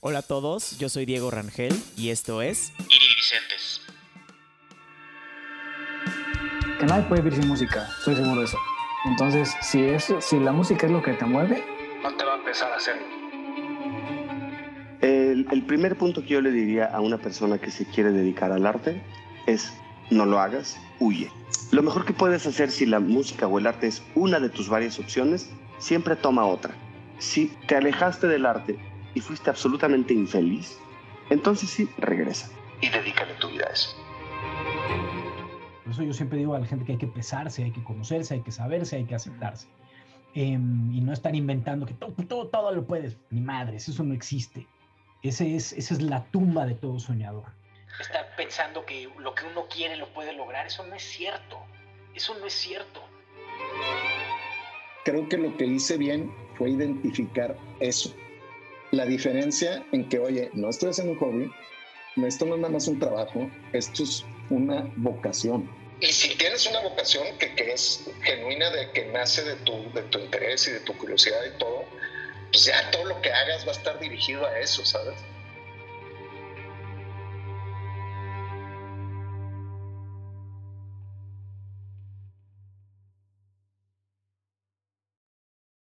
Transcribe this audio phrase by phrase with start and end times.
[0.00, 3.80] Hola a todos, yo soy Diego Rangel y esto es Iridicentes.
[6.78, 8.58] Que nadie puede vivir sin música, estoy seguro de eso.
[9.06, 11.64] Entonces, si, es, si la música es lo que te mueve,
[12.00, 13.02] No te va a empezar a hacerlo.
[15.00, 18.52] El, el primer punto que yo le diría a una persona que se quiere dedicar
[18.52, 19.02] al arte
[19.46, 19.72] es
[20.10, 21.28] no lo hagas, huye.
[21.72, 24.68] Lo mejor que puedes hacer si la música o el arte es una de tus
[24.68, 26.72] varias opciones, siempre toma otra.
[27.18, 28.78] Si te alejaste del arte
[29.18, 30.78] y fuiste absolutamente infeliz,
[31.28, 32.48] entonces sí, regresa.
[32.80, 33.96] Y dedícale tu vida a eso.
[35.82, 38.34] Por eso yo siempre digo a la gente que hay que pesarse, hay que conocerse,
[38.34, 39.66] hay que saberse, hay que aceptarse.
[40.34, 43.16] Em, y no estar inventando que todo, todo, todo lo puedes.
[43.30, 44.68] Ni madres, eso no existe.
[45.24, 47.46] Ese es, esa es la tumba de todo soñador.
[47.98, 51.58] Estar pensando que lo que uno quiere lo puede lograr, eso no es cierto.
[52.14, 53.02] Eso no es cierto.
[55.04, 58.14] creo que lo que hice bien fue identificar eso.
[58.92, 61.50] La diferencia en que, oye, no estoy haciendo un hobby,
[62.26, 65.68] esto no es nada más un trabajo, esto es una vocación.
[66.00, 70.02] Y si tienes una vocación que, que es genuina, de que nace de tu, de
[70.04, 71.84] tu interés y de tu curiosidad y todo,
[72.52, 75.16] pues ya todo lo que hagas va a estar dirigido a eso, ¿sabes?